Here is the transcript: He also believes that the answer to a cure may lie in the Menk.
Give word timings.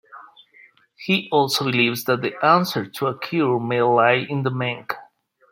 He 0.97 1.29
also 1.31 1.63
believes 1.63 2.05
that 2.05 2.23
the 2.23 2.33
answer 2.43 2.87
to 2.87 3.05
a 3.05 3.19
cure 3.19 3.59
may 3.59 3.83
lie 3.83 4.13
in 4.27 4.41
the 4.41 4.49
Menk. 4.49 4.95